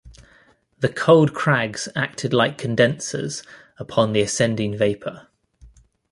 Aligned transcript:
The 0.79 0.89
cold 0.89 1.35
crags 1.35 1.87
acted 1.95 2.33
like 2.33 2.57
condensers 2.57 3.43
upon 3.77 4.13
the 4.13 4.21
ascending 4.21 4.75
vapour. 4.75 5.27